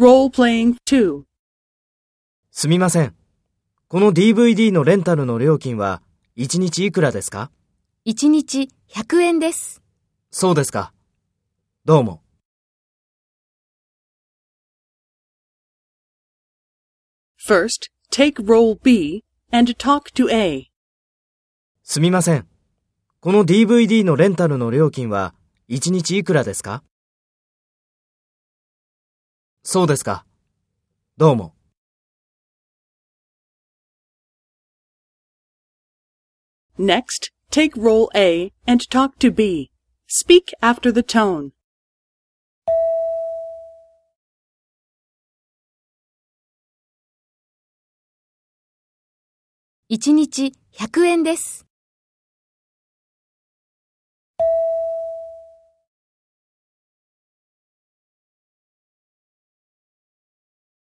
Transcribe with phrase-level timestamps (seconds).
[0.00, 1.22] Role-playing 2.
[2.52, 3.16] すみません。
[3.88, 6.02] この DVD のレンタルの料金は
[6.36, 7.50] 1日いくらですか
[8.06, 9.82] ？1日100円です。
[10.30, 10.92] そうですか。
[11.84, 12.22] どうも。
[17.44, 20.70] First, take role B and talk to A.
[21.82, 22.46] すみません。
[23.18, 25.34] この DVD のレンタルの料金は
[25.68, 26.84] 1日いくらですか？
[29.70, 30.24] そうですか。
[31.18, 31.54] どうも。
[36.78, 39.70] Next, take role A and talk to B.
[40.06, 41.50] Speak after the tone.
[49.90, 51.67] 1日100円です。